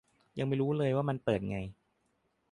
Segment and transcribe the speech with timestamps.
[0.39, 1.57] ยังไม่รู้เลยว่ามันเปิดไง